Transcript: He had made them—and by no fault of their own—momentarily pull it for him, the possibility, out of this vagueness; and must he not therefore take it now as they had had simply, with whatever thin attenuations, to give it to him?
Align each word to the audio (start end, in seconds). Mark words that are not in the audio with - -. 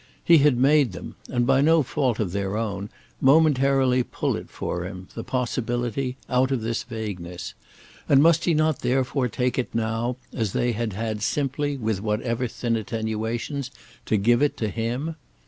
He 0.23 0.39
had 0.39 0.57
made 0.57 0.93
them—and 0.93 1.45
by 1.45 1.61
no 1.61 1.83
fault 1.83 2.19
of 2.19 2.31
their 2.31 2.57
own—momentarily 2.57 4.01
pull 4.01 4.35
it 4.35 4.49
for 4.49 4.83
him, 4.85 5.07
the 5.13 5.23
possibility, 5.23 6.17
out 6.27 6.49
of 6.49 6.61
this 6.61 6.81
vagueness; 6.81 7.53
and 8.09 8.19
must 8.19 8.45
he 8.45 8.55
not 8.55 8.79
therefore 8.79 9.27
take 9.27 9.59
it 9.59 9.75
now 9.75 10.17
as 10.33 10.53
they 10.53 10.71
had 10.71 10.93
had 10.93 11.21
simply, 11.21 11.77
with 11.77 12.01
whatever 12.01 12.47
thin 12.47 12.75
attenuations, 12.77 13.69
to 14.07 14.17
give 14.17 14.41
it 14.41 14.57
to 14.57 14.69
him? 14.69 15.17